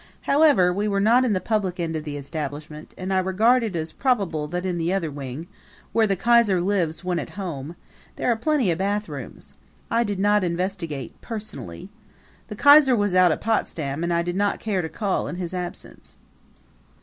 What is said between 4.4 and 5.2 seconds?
that in the other